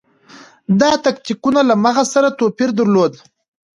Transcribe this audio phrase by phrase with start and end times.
[0.79, 3.13] دا تکتیکونه له مغز سره توپیر درلود.